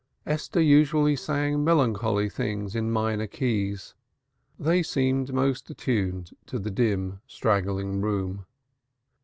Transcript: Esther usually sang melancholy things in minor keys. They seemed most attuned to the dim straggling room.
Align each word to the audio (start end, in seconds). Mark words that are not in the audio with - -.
Esther 0.25 0.59
usually 0.61 1.15
sang 1.15 1.63
melancholy 1.63 2.27
things 2.27 2.73
in 2.73 2.89
minor 2.89 3.27
keys. 3.27 3.93
They 4.57 4.81
seemed 4.81 5.31
most 5.31 5.69
attuned 5.69 6.31
to 6.47 6.57
the 6.57 6.71
dim 6.71 7.21
straggling 7.27 8.01
room. 8.01 8.47